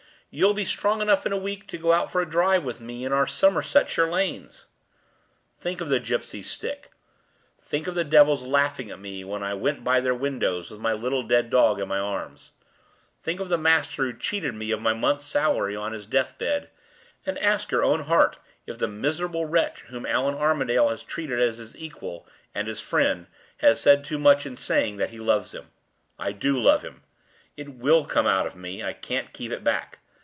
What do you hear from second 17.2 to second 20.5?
and ask your own heart if the miserable wretch whom Allan